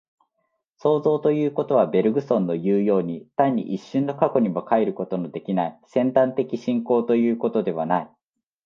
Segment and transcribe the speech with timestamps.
[0.79, 8.09] 創造ということは、ベルグソンのいうように、単に一瞬の過去にも還ることのできない尖端的進行ということではない。